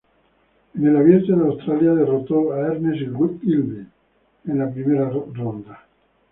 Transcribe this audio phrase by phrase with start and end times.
[0.73, 3.85] En el Abierto de Australia, derrotó a Ernests Gulbis
[4.45, 5.83] en la primera ronda.